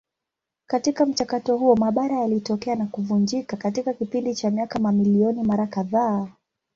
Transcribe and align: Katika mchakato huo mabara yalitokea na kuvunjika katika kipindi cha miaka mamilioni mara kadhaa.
Katika 0.67 1.05
mchakato 1.05 1.57
huo 1.57 1.75
mabara 1.75 2.17
yalitokea 2.19 2.75
na 2.75 2.85
kuvunjika 2.85 3.57
katika 3.57 3.93
kipindi 3.93 4.35
cha 4.35 4.49
miaka 4.51 4.79
mamilioni 4.79 5.43
mara 5.43 5.67
kadhaa. 5.67 6.27